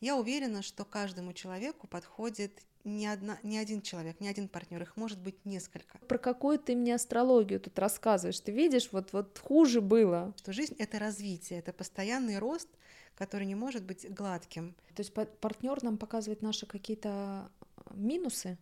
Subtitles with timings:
[0.00, 4.96] Я уверена, что каждому человеку подходит не, одна, не один человек, не один партнер, их
[4.96, 5.98] может быть несколько.
[5.98, 8.38] Про какую ты мне астрологию тут рассказываешь?
[8.38, 10.34] Ты видишь, вот, вот хуже было.
[10.36, 12.68] Что жизнь— это развитие, это постоянный рост,
[13.16, 14.76] который не может быть гладким.
[14.94, 17.50] То есть партнер нам показывает наши какие-то
[17.90, 18.58] минусы?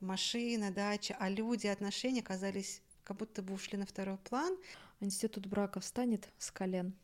[0.00, 4.56] Машина, дача, а люди, отношения оказались как будто бы ушли на второй план.
[5.00, 6.94] Институт брака встанет с колен.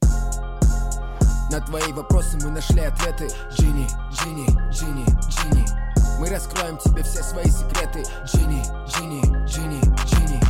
[1.52, 3.28] На твои вопросы мы нашли ответы.
[3.50, 5.66] Джинни, Джинни, Джинни, Джинни.
[6.18, 8.04] Мы раскроем тебе все свои секреты.
[8.24, 10.40] Джинни, Джинни, Джинни, Джинни.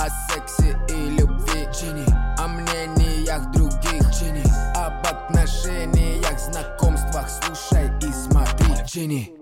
[0.00, 2.04] О сексе и любви Джинни.
[2.36, 4.42] О мнениях других Джинни.
[4.74, 7.30] Об отношениях, знакомствах.
[7.30, 9.32] Слушай и смотри Джинни.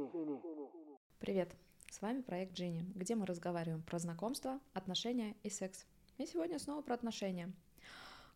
[1.20, 1.56] Привет,
[1.90, 5.86] с вами проект Джинни, где мы разговариваем про знакомство, отношения и секс.
[6.18, 7.50] И сегодня снова про отношения.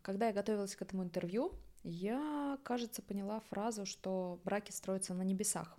[0.01, 1.53] Когда я готовилась к этому интервью,
[1.85, 5.77] я, кажется, поняла фразу, что браки строятся на небесах.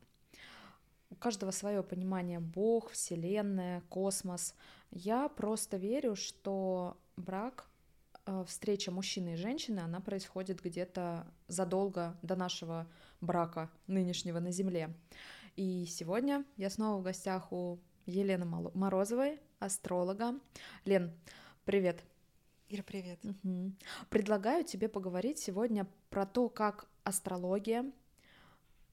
[1.09, 4.55] У каждого свое понимание Бог, Вселенная, космос.
[4.91, 7.67] Я просто верю, что брак,
[8.25, 12.87] э, встреча мужчины и женщины, она происходит где-то задолго до нашего
[13.21, 14.93] брака нынешнего на Земле.
[15.55, 20.39] И сегодня я снова в гостях у Елены Морозовой, астролога.
[20.83, 21.13] Лен,
[21.63, 22.03] привет.
[22.73, 23.19] Ира, привет.
[23.23, 23.73] Угу.
[24.09, 27.85] Предлагаю тебе поговорить сегодня про то, как астрология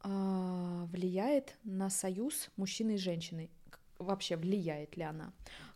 [0.05, 3.48] э, влияет на союз мужчины и женщины.
[3.98, 5.33] Вообще влияет ли она?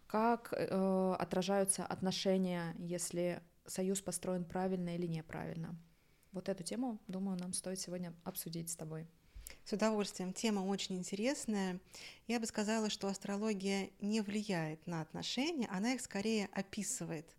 [0.07, 5.75] Как э, отражаются отношения, если союз построен правильно или неправильно?
[6.33, 9.09] Вот эту тему, думаю, нам стоит сегодня обсудить с тобой.
[9.65, 10.35] С удовольствием.
[10.35, 11.81] Тема очень интересная.
[12.27, 17.35] Я бы сказала, что астрология не влияет на отношения, она их скорее описывает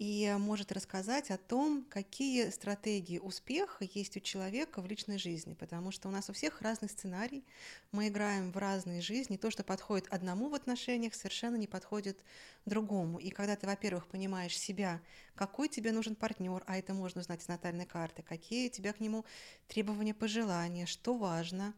[0.00, 5.92] и может рассказать о том, какие стратегии успеха есть у человека в личной жизни, потому
[5.92, 7.44] что у нас у всех разный сценарий,
[7.92, 12.24] мы играем в разные жизни, то, что подходит одному в отношениях, совершенно не подходит
[12.64, 13.18] другому.
[13.18, 15.02] И когда ты, во-первых, понимаешь себя,
[15.34, 19.00] какой тебе нужен партнер, а это можно узнать из натальной карты, какие у тебя к
[19.00, 19.26] нему
[19.68, 21.74] требования, пожелания, что важно,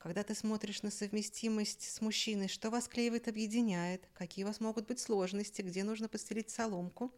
[0.00, 4.86] когда ты смотришь на совместимость с мужчиной, что вас клеивает, объединяет, какие у вас могут
[4.86, 7.12] быть сложности, где нужно подстелить соломку,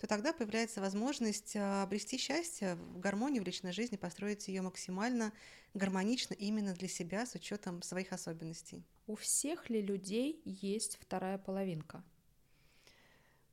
[0.00, 5.32] то тогда появляется возможность а, обрести счастье в гармонии в личной жизни, построить ее максимально
[5.74, 8.84] гармонично именно для себя с учетом своих особенностей.
[9.08, 12.04] У всех ли людей есть вторая половинка?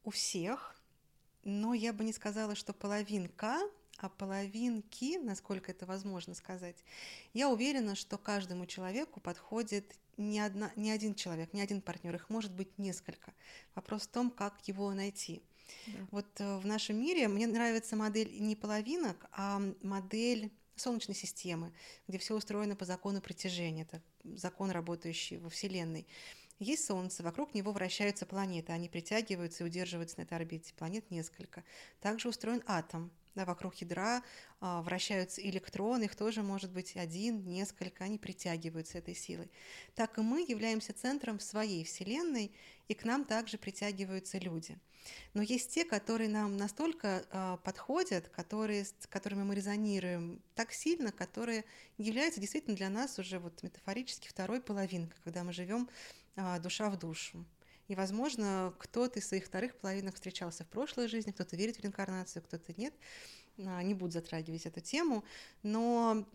[0.03, 0.79] У всех,
[1.43, 3.59] но я бы не сказала, что половинка,
[3.97, 6.75] а половинки, насколько это возможно сказать,
[7.33, 12.29] я уверена, что каждому человеку подходит не, одна, не один человек, не один партнер, их
[12.29, 13.33] может быть несколько.
[13.73, 15.41] Вопрос в том, как его найти.
[15.87, 16.07] Да.
[16.11, 21.71] Вот э, в нашем мире мне нравится модель не половинок, а модель Солнечной системы,
[22.07, 26.05] где все устроено по закону притяжения, это закон, работающий во Вселенной.
[26.59, 30.73] Есть Солнце, вокруг него вращаются планеты, они притягиваются и удерживаются на этой орбите.
[30.73, 31.63] Планет несколько.
[31.99, 34.23] Также устроен атом да, вокруг ядра
[34.61, 39.51] а, вращаются электроны, их тоже может быть один, несколько, они притягиваются этой силой.
[39.93, 42.51] Так и мы являемся центром своей Вселенной,
[42.87, 44.77] и к нам также притягиваются люди.
[45.33, 51.11] Но есть те, которые нам настолько а, подходят, которые, с которыми мы резонируем так сильно,
[51.11, 51.65] которые
[51.97, 55.89] являются действительно для нас уже вот метафорически второй половинкой, когда мы живем
[56.35, 57.45] а, душа в душу.
[57.87, 62.41] И, возможно, кто-то из своих вторых половинок встречался в прошлой жизни, кто-то верит в реинкарнацию,
[62.43, 62.93] кто-то нет.
[63.59, 65.23] А, не буду затрагивать эту тему,
[65.63, 66.25] но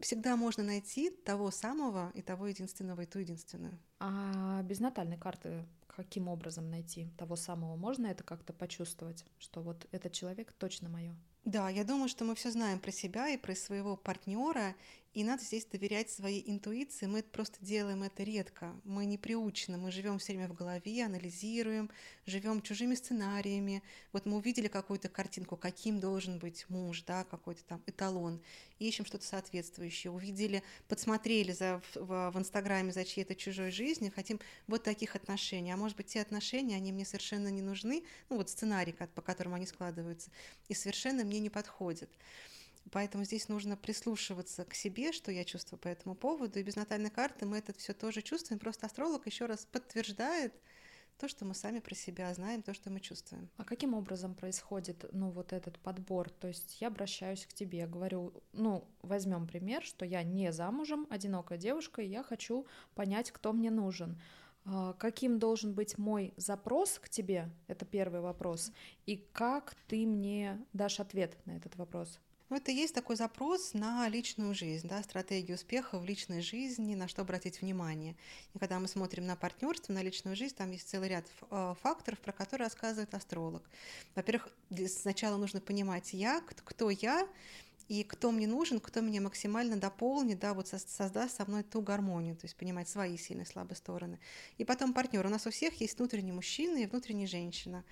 [0.00, 3.78] всегда можно найти того самого и того единственного, и ту единственную.
[4.00, 7.76] А без натальной карты каким образом найти того самого?
[7.76, 11.14] Можно это как-то почувствовать, что вот этот человек точно мое?
[11.44, 14.76] Да, я думаю, что мы все знаем про себя и про своего партнера,
[15.14, 17.04] и надо здесь доверять своей интуиции.
[17.04, 18.74] Мы просто делаем это редко.
[18.84, 19.76] Мы не приучены.
[19.76, 21.90] Мы живем все время в голове, анализируем,
[22.24, 23.82] живем чужими сценариями.
[24.12, 28.40] Вот мы увидели какую-то картинку, каким должен быть муж, да, какой-то там эталон,
[28.78, 30.10] ищем что-то соответствующее.
[30.10, 35.72] Увидели, подсмотрели за, в, в Инстаграме за чьей-то чужой жизнью, хотим вот таких отношений.
[35.72, 39.56] А может быть, те отношения, они мне совершенно не нужны, ну вот сценарий, по которому
[39.56, 40.30] они складываются,
[40.68, 42.10] и совершенно мне не подходят.
[42.90, 46.58] Поэтому здесь нужно прислушиваться к себе, что я чувствую по этому поводу.
[46.58, 48.58] И без натальной карты мы это все тоже чувствуем.
[48.58, 50.52] Просто астролог еще раз подтверждает
[51.18, 53.48] то, что мы сами про себя знаем, то, что мы чувствуем.
[53.56, 56.28] А каким образом происходит, ну, вот этот подбор?
[56.28, 61.58] То есть я обращаюсь к тебе, говорю, ну, возьмем пример, что я не замужем, одинокая
[61.58, 64.20] девушка, и я хочу понять, кто мне нужен.
[64.64, 67.50] А, каким должен быть мой запрос к тебе?
[67.66, 68.72] Это первый вопрос.
[69.06, 72.18] И как ты мне дашь ответ на этот вопрос?
[72.52, 77.08] Ну, это есть такой запрос на личную жизнь, да, стратегию успеха в личной жизни, на
[77.08, 78.14] что обратить внимание.
[78.52, 82.18] И когда мы смотрим на партнерство, на личную жизнь, там есть целый ряд э, факторов,
[82.20, 83.62] про которые рассказывает астролог.
[84.14, 84.50] Во-первых,
[84.86, 87.26] сначала нужно понимать я, кто я,
[87.88, 92.36] и кто мне нужен, кто меня максимально дополнит, да, вот создаст со мной ту гармонию,
[92.36, 94.18] то есть понимать свои сильные слабые стороны.
[94.58, 95.24] И потом партнер.
[95.26, 97.84] У нас у всех есть внутренний мужчина и внутренняя женщина.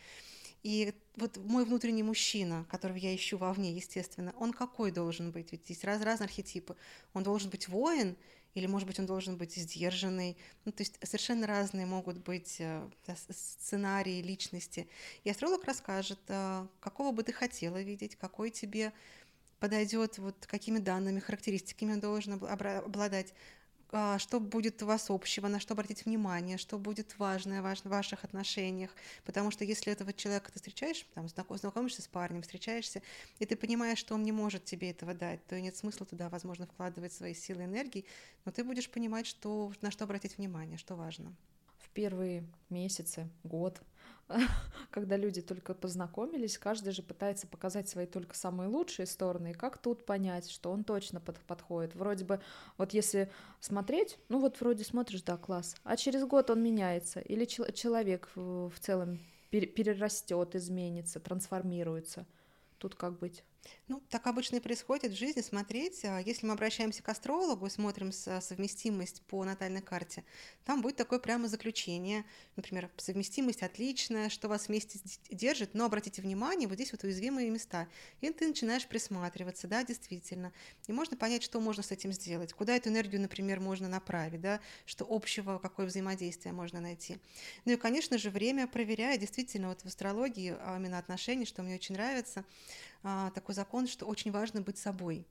[0.62, 5.52] И вот мой внутренний мужчина, которого я ищу вовне, естественно, он какой должен быть?
[5.52, 6.76] Ведь есть раз, разные архетипы.
[7.14, 8.16] Он должен быть воин,
[8.54, 10.36] или, может быть, он должен быть сдержанный.
[10.64, 14.88] Ну, то есть совершенно разные могут быть э, да, сценарии личности.
[15.22, 18.92] И астролог расскажет, э, какого бы ты хотела видеть, какой тебе
[19.60, 23.32] подойдет, вот какими данными, характеристиками он должен обладать,
[23.92, 28.24] а, что будет у вас общего, на что обратить внимание, что будет важное в ваших
[28.24, 28.90] отношениях.
[29.24, 33.02] Потому что если этого человека ты встречаешь, там, знакомишься с парнем, встречаешься,
[33.38, 36.66] и ты понимаешь, что он не может тебе этого дать, то нет смысла туда, возможно,
[36.66, 38.04] вкладывать свои силы и энергии,
[38.44, 41.34] но ты будешь понимать, что, на что обратить внимание, что важно.
[41.78, 43.80] В первые месяцы, год
[44.90, 49.50] когда люди только познакомились, каждый же пытается показать свои только самые лучшие стороны.
[49.50, 51.94] И как тут понять, что он точно под, подходит?
[51.94, 52.40] Вроде бы,
[52.76, 53.30] вот если
[53.60, 58.28] смотреть, ну вот вроде смотришь, да, класс, а через год он меняется, или чел- человек
[58.34, 62.26] в, в целом перерастет, изменится, трансформируется.
[62.78, 63.44] Тут как быть?
[63.88, 65.40] Ну, так обычно и происходит в жизни.
[65.40, 70.24] Смотреть, а, если мы обращаемся к астрологу и смотрим совместимость по натальной карте,
[70.64, 72.24] там будет такое прямо заключение.
[72.54, 77.88] Например, совместимость отличная, что вас вместе держит, но обратите внимание, вот здесь вот уязвимые места.
[78.20, 80.52] И ты начинаешь присматриваться, да, действительно.
[80.86, 84.60] И можно понять, что можно с этим сделать, куда эту энергию, например, можно направить, да,
[84.86, 87.18] что общего, какое взаимодействие можно найти.
[87.64, 91.74] Ну и, конечно же, время проверяет, действительно, вот в астрологии, а именно отношения, что мне
[91.74, 92.44] очень нравится, а,
[93.02, 95.24] такой закон, что очень важно быть собой.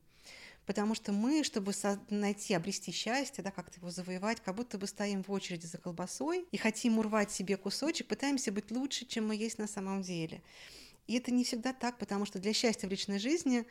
[0.66, 1.74] Потому что мы, чтобы
[2.10, 6.46] найти, обрести счастье, да, как-то его завоевать, как будто бы стоим в очереди за колбасой
[6.52, 10.44] и хотим урвать себе кусочек, пытаемся быть лучше, чем мы есть на самом деле.
[11.08, 13.66] И это не всегда так, потому что для счастья в личной жизни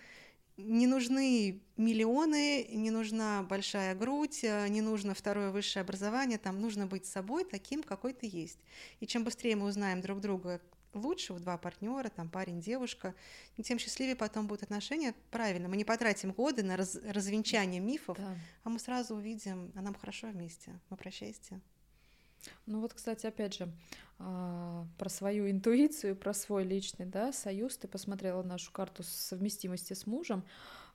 [0.57, 7.07] не нужны миллионы, не нужна большая грудь, не нужно второе высшее образование, там нужно быть
[7.07, 8.59] собой таким, какой ты есть.
[8.99, 10.61] И чем быстрее мы узнаем друг друга,
[10.95, 13.15] лучше, у два партнера, там парень, девушка,
[13.63, 15.15] тем счастливее потом будут отношения.
[15.31, 18.37] Правильно, мы не потратим годы на раз, развенчание мифов, да.
[18.65, 20.79] а мы сразу увидим, а нам хорошо вместе.
[20.91, 21.61] Мы про счастье.
[22.67, 23.73] Ну вот, кстати, опять же,
[24.19, 27.77] а, про свою интуицию, про свой личный да, союз.
[27.77, 30.45] Ты посмотрела нашу карту совместимости с мужем.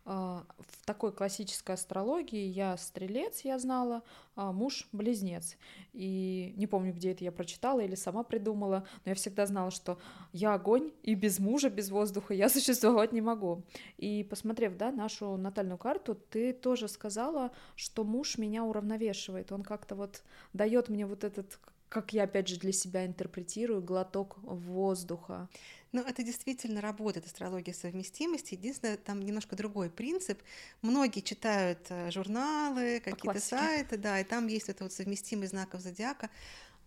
[0.06, 4.04] А, в такой классической астрологии я стрелец, я знала,
[4.36, 5.56] а муж близнец.
[5.94, 9.98] И не помню, где это я прочитала или сама придумала, но я всегда знала, что
[10.34, 13.64] я огонь, и без мужа, без воздуха я существовать не могу.
[13.98, 19.52] И посмотрев, да, нашу натальную карту, ты тоже сказала, что муж меня уравновешивает.
[19.52, 21.60] Он как-то вот дает мне вот этот
[21.94, 25.48] как я опять же для себя интерпретирую, глоток воздуха.
[25.94, 28.56] Ну, это действительно работает, астрология совместимости.
[28.56, 30.42] Единственное, там немножко другой принцип.
[30.82, 36.32] Многие читают э, журналы, какие-то сайты, да, и там есть это вот совместимость знаков зодиака.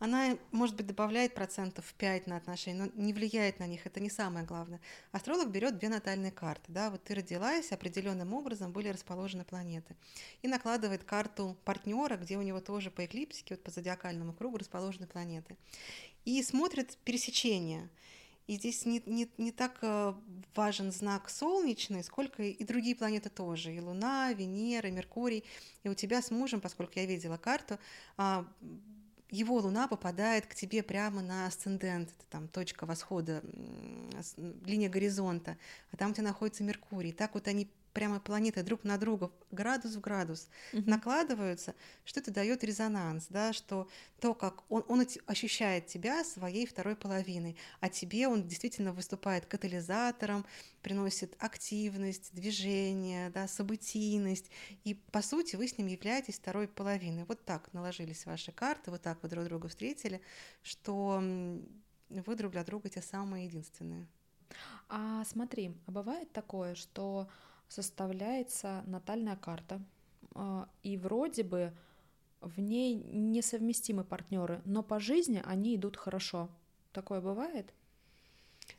[0.00, 4.11] Она, может быть, добавляет процентов 5 на отношения, но не влияет на них, это не
[4.11, 4.81] самое главное.
[5.12, 9.97] Астролог берет две натальные карты, да, вот ты родилась, определенным образом были расположены планеты,
[10.43, 15.06] и накладывает карту партнера, где у него тоже по эклиптике, вот по зодиакальному кругу расположены
[15.06, 15.56] планеты,
[16.25, 17.89] и смотрит пересечение–
[18.46, 20.15] и здесь не, не, не так э,
[20.55, 23.74] важен знак солнечный, сколько и другие планеты тоже.
[23.74, 25.44] И Луна, Венера, Меркурий.
[25.82, 27.79] И у тебя с мужем, поскольку я видела карту,
[28.17, 28.46] а,
[29.31, 33.43] его Луна попадает к тебе прямо на асцендент, это там точка восхода,
[34.65, 35.58] линия горизонта,
[35.91, 37.12] а там, где находится Меркурий.
[37.12, 40.82] Так вот они прямо планеты друг на друга градус в градус угу.
[40.86, 41.74] накладываются,
[42.05, 43.88] что это дает резонанс, да, что
[44.20, 50.44] то, как он, он ощущает тебя своей второй половиной, а тебе он действительно выступает катализатором,
[50.82, 54.50] приносит активность, движение, да, событийность,
[54.84, 57.24] и по сути вы с ним являетесь второй половиной.
[57.24, 60.20] Вот так наложились ваши карты, вот так вы друг друга встретили,
[60.62, 61.22] что
[62.10, 64.06] вы друг для друга те самые единственные.
[64.91, 67.26] А смотри, а бывает такое, что
[67.69, 69.81] составляется натальная карта,
[70.35, 71.73] а, и вроде бы
[72.41, 76.49] в ней несовместимы партнеры, но по жизни они идут хорошо.
[76.93, 77.73] Такое бывает?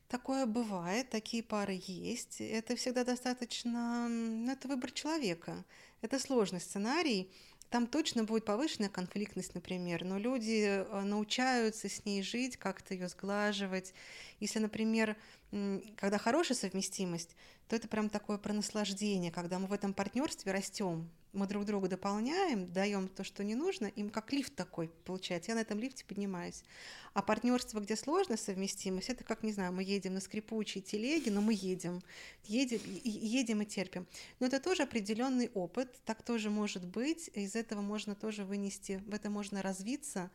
[0.07, 2.39] Такое бывает, такие пары есть.
[2.39, 4.07] Это всегда достаточно...
[4.07, 5.65] Ну, это выбор человека.
[6.01, 7.29] Это сложный сценарий.
[7.69, 13.09] Там точно будет повышенная конфликтность, например, но люди э, научаются с ней жить, как-то ее
[13.09, 13.93] сглаживать.
[14.39, 15.17] Если, например,
[15.51, 17.35] когда хорошая совместимость,
[17.67, 21.87] то это прям такое про наслаждение, когда мы в этом партнерстве растем, мы друг друга
[21.87, 25.51] дополняем, даем то, что не нужно, им как лифт такой получается.
[25.51, 26.63] Я на этом лифте поднимаюсь.
[27.13, 31.41] А партнерство, где сложная совместимость, это как, не знаю, мы едем на скрипучей телеге, но
[31.41, 32.01] мы едем,
[32.45, 34.07] едем, едем и терпим.
[34.39, 39.13] Но это тоже определенный опыт, так тоже может быть, из этого можно тоже вынести, в
[39.13, 40.31] это можно развиться,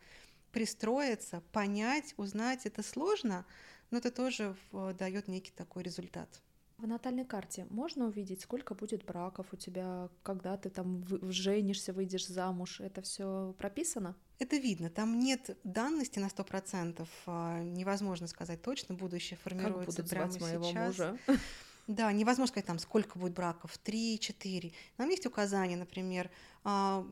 [0.53, 2.65] пристроиться, понять, узнать.
[2.65, 3.45] Это сложно,
[3.93, 4.55] но это тоже
[4.97, 6.41] дает некий такой результат.
[6.79, 12.27] В натальной карте можно увидеть, сколько будет браков у тебя, когда ты там женишься, выйдешь
[12.27, 12.81] замуж?
[12.81, 14.15] Это все прописано?
[14.39, 14.89] Это видно.
[14.89, 17.07] Там нет данности на сто процентов.
[17.27, 18.95] А, невозможно сказать точно.
[18.95, 20.87] Будущее формируется как будут прямо звать моего сейчас.
[20.87, 21.17] мужа?
[21.85, 24.71] Да, невозможно сказать там, сколько будет браков, три, четыре.
[24.97, 26.31] Нам есть указания, например,
[26.63, 27.05] а,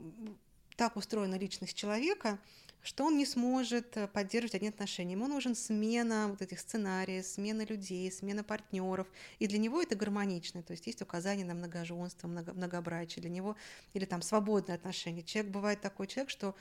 [0.78, 2.40] так устроена личность человека,
[2.82, 5.14] что он не сможет э, поддерживать одни отношения.
[5.14, 9.08] Ему нужен смена вот этих сценариев, смена людей, смена партнеров.
[9.40, 10.64] И для него это гармонично.
[10.64, 13.56] То есть есть указания на многоженство, много, многобрачие для него,
[13.94, 15.24] или там свободные отношения.
[15.24, 16.56] Человек бывает такой человек, что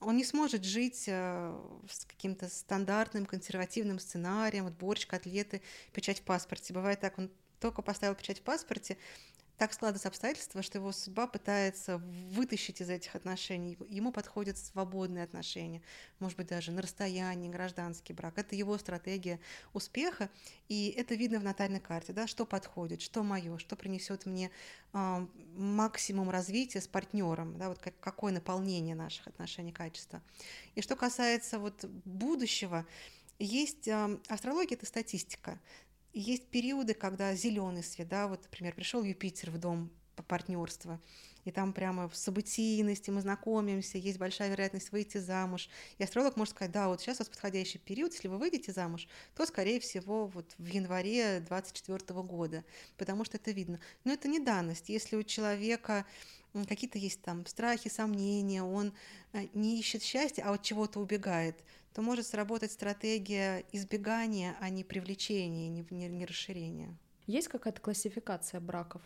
[0.00, 5.62] он не сможет жить э, с каким-то стандартным консервативным сценарием, вот борщ, котлеты,
[5.92, 6.74] печать в паспорте.
[6.74, 8.98] Бывает так, он только поставил печать в паспорте,
[9.62, 13.78] так складываются обстоятельства, что его судьба пытается вытащить из этих отношений.
[13.88, 15.82] Ему подходят свободные отношения,
[16.18, 18.38] может быть, даже на расстоянии, гражданский брак.
[18.38, 19.38] Это его стратегия
[19.72, 20.30] успеха,
[20.68, 24.50] и это видно в натальной карте, да, что подходит, что мое, что принесет мне
[24.94, 30.22] э, максимум развития с партнером, да, вот как, какое наполнение наших отношений, качества.
[30.74, 32.84] И что касается вот будущего,
[33.38, 35.60] есть э, астрология это статистика
[36.12, 41.00] есть периоды, когда зеленый свет, да, вот, например, пришел Юпитер в дом по партнерству,
[41.44, 45.68] и там прямо в событийности мы знакомимся, есть большая вероятность выйти замуж.
[45.98, 49.08] И астролог может сказать, да, вот сейчас у вас подходящий период, если вы выйдете замуж,
[49.34, 52.64] то, скорее всего, вот в январе 24 года,
[52.96, 53.80] потому что это видно.
[54.04, 54.88] Но это не данность.
[54.88, 56.06] Если у человека
[56.68, 58.92] какие-то есть там страхи, сомнения, он
[59.32, 64.84] э, не ищет счастья, а от чего-то убегает, то может сработать стратегия избегания, а не
[64.84, 66.96] привлечения, не, не, не расширения.
[67.26, 69.02] Есть какая-то классификация браков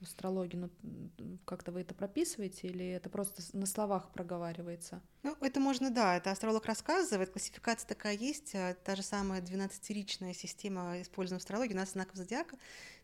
[0.00, 0.56] в астрологии?
[0.56, 5.02] Ну, как-то вы это прописываете или это просто на словах проговаривается?
[5.22, 10.34] Ну, это можно, да, это астролог рассказывает, классификация такая есть, а, та же самая 12-ричная
[10.34, 12.56] система, используемая в астрологии, у нас знаков зодиака,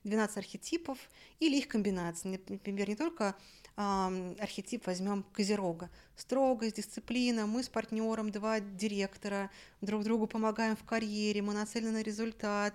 [0.05, 0.99] 12 архетипов
[1.39, 2.41] или их комбинации.
[2.49, 3.37] Например, не только
[3.77, 5.91] архетип возьмем Козерога.
[6.17, 9.51] Строгость, дисциплина, мы с партнером, два директора,
[9.83, 12.75] друг другу помогаем в карьере, мы нацелены на результат,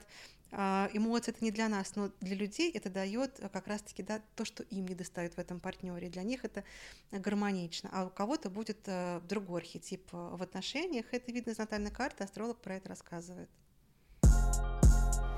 [0.54, 4.44] а, эмоции это не для нас, но для людей это дает как раз-таки да, то,
[4.44, 6.10] что им не достает в этом партнере.
[6.10, 6.64] Для них это
[7.12, 7.90] гармонично.
[7.94, 11.06] А у кого-то будет э, другой архетип э, в отношениях.
[11.12, 13.50] Это видно из натальной карты, астролог про это рассказывает.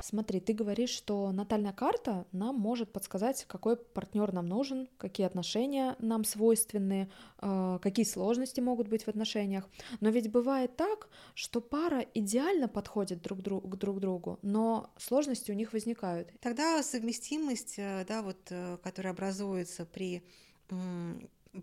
[0.03, 5.95] Смотри, ты говоришь, что натальная карта нам может подсказать, какой партнер нам нужен, какие отношения
[5.97, 7.09] нам свойственны,
[7.41, 9.69] э, какие сложности могут быть в отношениях.
[10.01, 15.51] Но ведь бывает так, что пара идеально подходит друг другу, к друг другу, но сложности
[15.51, 16.33] у них возникают.
[16.41, 20.21] Тогда совместимость, э, да, вот, э, которая образуется при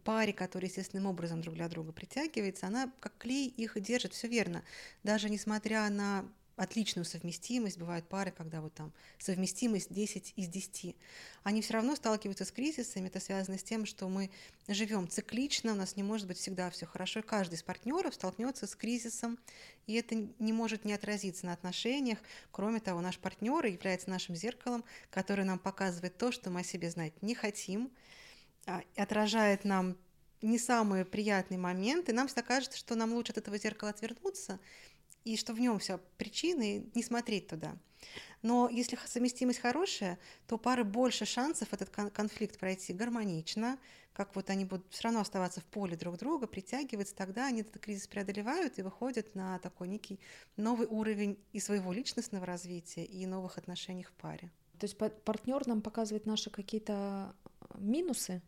[0.04, 4.62] паре, которая естественным образом друг для друга притягивается, она как клей их держит, все верно.
[5.02, 6.24] Даже несмотря на
[6.60, 10.94] отличную совместимость, бывают пары, когда вот там совместимость 10 из 10,
[11.42, 14.30] они все равно сталкиваются с кризисами, это связано с тем, что мы
[14.68, 18.76] живем циклично, у нас не может быть всегда все хорошо, каждый из партнеров столкнется с
[18.76, 19.38] кризисом,
[19.86, 22.18] и это не может не отразиться на отношениях.
[22.50, 26.90] Кроме того, наш партнер является нашим зеркалом, который нам показывает то, что мы о себе
[26.90, 27.90] знать не хотим,
[28.66, 29.96] а, отражает нам
[30.42, 34.58] не самые приятные моменты, нам всегда кажется, что нам лучше от этого зеркала отвернуться
[35.24, 37.76] и что в нем все причины, не смотреть туда.
[38.42, 43.78] Но если совместимость хорошая, то пары больше шансов этот конфликт пройти гармонично,
[44.12, 47.78] как вот они будут все равно оставаться в поле друг друга, притягиваться, тогда они этот
[47.80, 50.18] кризис преодолевают и выходят на такой некий
[50.56, 54.50] новый уровень и своего личностного развития, и новых отношений в паре.
[54.78, 57.34] То есть партнер нам показывает наши какие-то
[57.74, 58.40] минусы,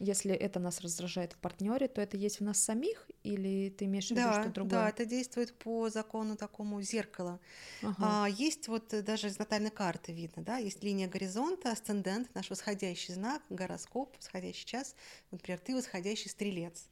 [0.00, 4.08] если это нас раздражает в партнере, то это есть в нас самих, или ты имеешь
[4.08, 4.70] в виду да, что другое?
[4.70, 7.38] Да, это действует по закону такому зеркала.
[7.82, 8.24] Ага.
[8.24, 13.12] А, есть вот даже из натальной карты видно, да, есть линия горизонта, асцендент, наш восходящий
[13.12, 14.96] знак, гороскоп, восходящий час.
[15.30, 16.88] Например, ты восходящий стрелец.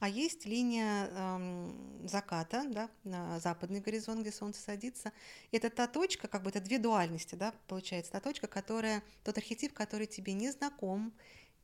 [0.00, 5.12] А есть линия эм, заката, да, на западный горизонт, где солнце садится.
[5.52, 9.74] Это та точка, как бы это две дуальности, да, получается, та точка, которая, тот архетип,
[9.74, 11.12] который тебе не знаком,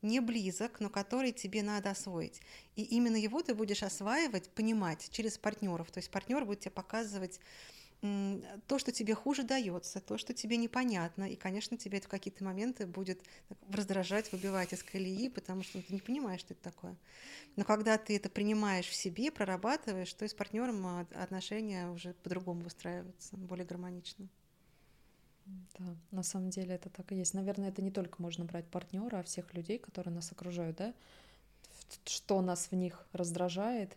[0.01, 2.41] не близок, но который тебе надо освоить.
[2.75, 5.91] И именно его ты будешь осваивать, понимать через партнеров.
[5.91, 7.39] То есть партнер будет тебе показывать
[8.67, 12.43] то, что тебе хуже дается, то, что тебе непонятно, и, конечно, тебе это в какие-то
[12.43, 13.19] моменты будет
[13.71, 16.95] раздражать, выбивать из колеи, потому что ты не понимаешь, что это такое.
[17.55, 22.61] Но когда ты это принимаешь в себе, прорабатываешь, то с партнером а, отношения уже по-другому
[22.61, 24.27] выстраиваются, более гармонично.
[25.79, 27.33] Да, на самом деле это так и есть.
[27.33, 30.93] Наверное, это не только можно брать партнера, а всех людей, которые нас окружают, да?
[32.05, 33.95] Что нас в них раздражает,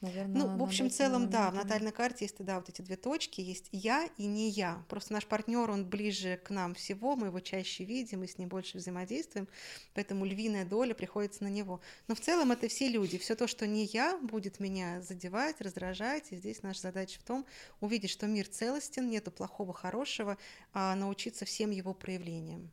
[0.00, 2.96] Наверное, ну, в общем, в целом, да, в натальной карте есть, да, вот эти две
[2.96, 4.82] точки, есть я и не я.
[4.88, 8.48] Просто наш партнер, он ближе к нам всего, мы его чаще видим, мы с ним
[8.48, 9.46] больше взаимодействуем,
[9.92, 11.82] поэтому львиная доля приходится на него.
[12.08, 16.32] Но в целом это все люди, все то, что не я, будет меня задевать, раздражать,
[16.32, 17.44] и здесь наша задача в том,
[17.80, 20.38] увидеть, что мир целостен, нету плохого, хорошего,
[20.72, 22.70] а научиться всем его проявлениям.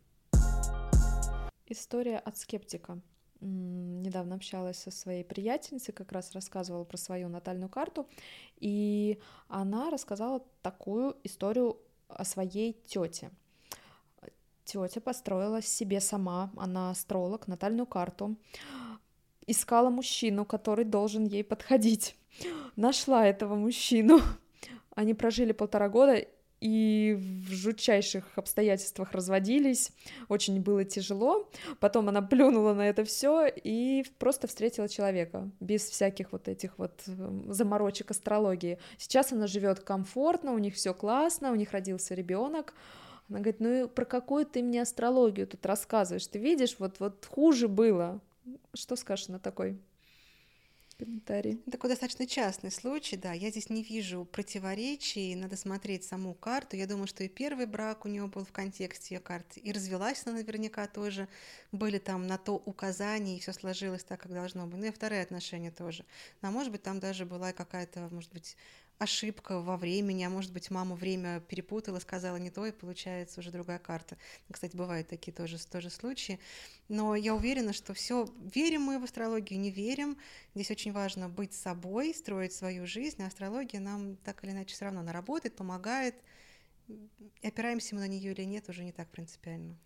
[1.65, 3.01] История от скептика
[3.39, 8.07] недавно общалась со своей приятельницей, как раз рассказывала про свою натальную карту,
[8.57, 11.77] и она рассказала такую историю
[12.07, 13.31] о своей тете.
[14.63, 18.35] Тетя построила себе сама, она астролог, натальную карту,
[19.45, 22.17] искала мужчину, который должен ей подходить.
[22.75, 24.19] Нашла этого мужчину.
[24.93, 26.25] Они прожили полтора года,
[26.59, 27.15] и
[27.47, 29.91] в жутчайших обстоятельствах разводились,
[30.27, 31.49] очень было тяжело.
[31.79, 37.03] Потом она плюнула на это все и просто встретила человека без всяких вот этих вот
[37.07, 38.79] эм, заморочек астрологии.
[38.97, 42.73] Сейчас она живет комфортно, у них все классно, у них родился ребенок.
[43.29, 46.25] Она говорит, ну и про какую ты мне астрологию тут рассказываешь?
[46.27, 48.21] Ты видишь, вот, вот хуже было.
[48.73, 49.77] Что скажешь на такой
[50.97, 51.61] комментарий.
[51.71, 53.33] Такой достаточно частный случай, да.
[53.33, 56.75] Я здесь не вижу противоречий, надо смотреть саму карту.
[56.75, 60.23] Я думаю, что и первый брак у него был в контексте ее карты, и развелась
[60.25, 61.27] она наверняка тоже.
[61.71, 64.79] Были там на то указания, и все сложилось так, как должно быть.
[64.79, 66.05] Ну и вторые отношения тоже.
[66.41, 68.57] А может быть, там даже была какая-то, может быть,
[68.99, 73.51] ошибка во времени, а может быть, мама время перепутала, сказала не то, и получается уже
[73.51, 74.17] другая карта.
[74.51, 76.39] Кстати, бывают такие тоже, тоже случаи.
[76.89, 80.17] Но я уверена, что все, верим мы в астрологию, не верим.
[80.55, 84.85] Здесь очень важно быть собой, строить свою жизнь, а астрология нам так или иначе все
[84.85, 86.15] равно она работает, помогает.
[86.87, 89.77] И опираемся мы на нее или нет, уже не так принципиально.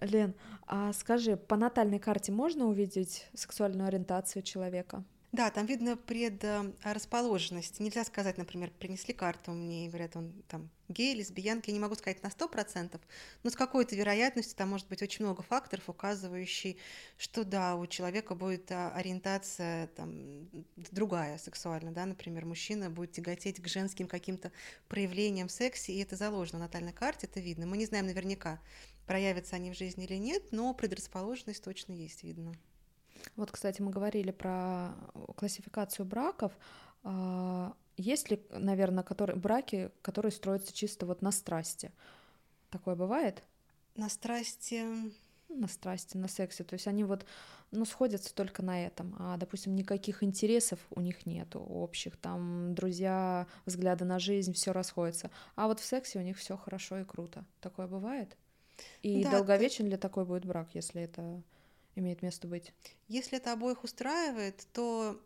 [0.00, 0.34] Лен,
[0.66, 5.04] а скажи, по натальной карте можно увидеть сексуальную ориентацию человека?
[5.34, 7.80] Да, там видно предрасположенность.
[7.80, 11.70] Нельзя сказать, например, принесли карту мне и говорят, он там гей, лесбиянки.
[11.70, 13.00] Я не могу сказать на сто процентов,
[13.42, 16.76] но с какой-то вероятностью там может быть очень много факторов, указывающих,
[17.18, 20.48] что да, у человека будет а, ориентация там
[20.92, 24.52] другая сексуальная, да, например, мужчина будет тяготеть к женским каким-то
[24.86, 27.66] проявлениям в сексе, и это заложено в натальной карте, это видно.
[27.66, 28.60] Мы не знаем наверняка,
[29.04, 32.54] проявятся они в жизни или нет, но предрасположенность точно есть, видно.
[33.36, 34.94] Вот, кстати, мы говорили про
[35.36, 36.52] классификацию браков.
[37.02, 41.92] А, есть ли, наверное, которые, браки, которые строятся чисто вот на страсти?
[42.70, 43.42] Такое бывает?
[43.96, 44.84] На страсти...
[45.50, 46.64] На страсти, на сексе.
[46.64, 47.26] То есть они вот,
[47.70, 49.14] ну, сходятся только на этом.
[49.18, 52.16] А, допустим, никаких интересов у них нету общих.
[52.16, 55.30] Там друзья, взгляды на жизнь, все расходится.
[55.54, 57.44] А вот в сексе у них все хорошо и круто.
[57.60, 58.36] Такое бывает?
[59.02, 59.92] И да, долговечен ты...
[59.92, 61.42] ли такой будет брак, если это
[61.94, 62.72] имеет место быть.
[63.08, 65.20] Если это обоих устраивает, то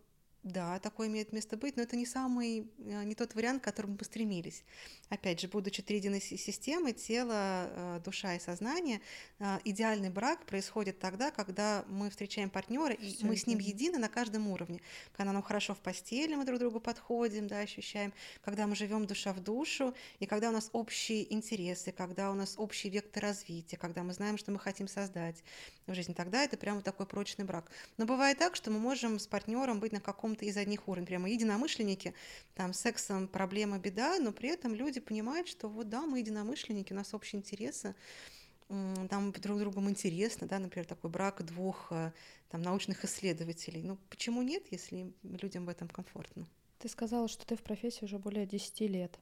[0.48, 3.96] да, такое имеет место быть, но это не самый, э, не тот вариант, к которому
[3.98, 4.64] мы стремились.
[5.08, 9.00] Опять же, будучи триединой системой, тело, э, душа и сознание,
[9.38, 14.08] э, идеальный брак происходит тогда, когда мы встречаем партнера, и мы с ним едины на
[14.08, 14.80] каждом уровне.
[15.12, 19.32] Когда нам хорошо в постели, мы друг другу подходим, да, ощущаем, когда мы живем душа
[19.32, 24.02] в душу, и когда у нас общие интересы, когда у нас общий вектор развития, когда
[24.02, 25.42] мы знаем, что мы хотим создать
[25.86, 27.70] в жизни, тогда это прямо такой прочный брак.
[27.96, 31.06] Но бывает так, что мы можем с партнером быть на каком каком-то из одних уровней,
[31.06, 32.14] прямо единомышленники,
[32.54, 36.96] там сексом проблема, беда, но при этом люди понимают, что вот да, мы единомышленники, у
[36.96, 37.94] нас общие интересы,
[38.68, 42.12] там друг другу интересно, да, например, такой брак двух э,
[42.50, 43.82] там, научных исследователей.
[43.82, 46.46] Ну, почему нет, если людям в этом комфортно?
[46.78, 49.18] Ты сказала, что ты в профессии уже более 10 лет.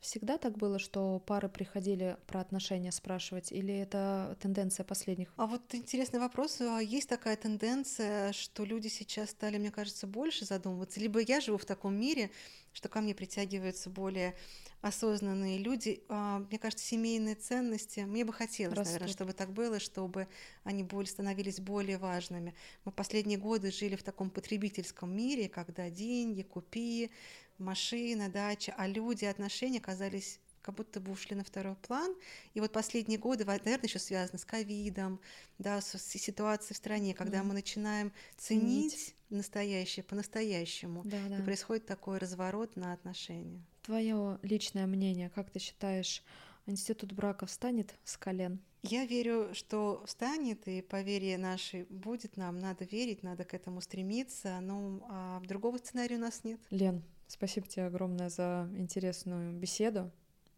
[0.00, 5.32] Всегда так было, что пары приходили про отношения спрашивать, или это тенденция последних?
[5.36, 6.60] А вот интересный вопрос.
[6.60, 11.00] А есть такая тенденция, что люди сейчас стали, мне кажется, больше задумываться.
[11.00, 12.30] Либо я живу в таком мире,
[12.74, 14.34] что ко мне притягиваются более
[14.82, 16.02] осознанные люди.
[16.10, 18.92] А, мне кажется, семейные ценности, мне бы хотелось, Растут.
[18.92, 20.28] наверное, чтобы так было, чтобы
[20.64, 22.54] они более, становились более важными.
[22.84, 27.10] Мы последние годы жили в таком потребительском мире, когда деньги, купи,
[27.58, 32.14] машина, дача, а люди, отношения казались как будто бы ушли на второй план.
[32.54, 35.20] И вот последние годы, наверное, еще связано с ковидом,
[35.58, 37.42] да, с, ситуацией в стране, когда mm.
[37.42, 41.38] мы начинаем ценить, ценить настоящее по-настоящему, да, да.
[41.38, 43.62] и происходит такой разворот на отношения.
[43.82, 46.22] Твое личное мнение, как ты считаешь,
[46.64, 48.58] институт брака встанет с колен?
[48.82, 52.58] Я верю, что встанет, и по вере нашей будет нам.
[52.58, 56.60] Надо верить, надо к этому стремиться, но а другого сценария у нас нет.
[56.70, 60.10] Лен, спасибо тебе огромное за интересную беседу.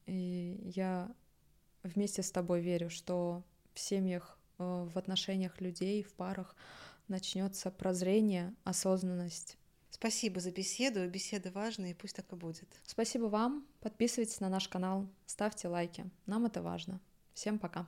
[0.07, 1.11] И я
[1.83, 3.42] вместе с тобой верю, что
[3.74, 6.55] в семьях, э, в отношениях людей, в парах
[7.09, 9.59] начнется прозрение, осознанность.
[9.90, 11.09] Спасибо за беседу.
[11.09, 12.68] Беседа важная, и пусть так и будет.
[12.85, 13.66] Спасибо вам.
[13.81, 16.11] Подписывайтесь на наш канал, ставьте лайки.
[16.26, 17.00] Нам это важно.
[17.35, 17.87] Всем пока.